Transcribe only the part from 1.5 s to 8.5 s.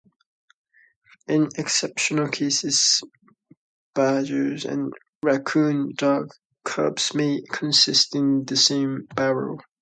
exceptional cases, badger and raccoon dog cubs may coexist in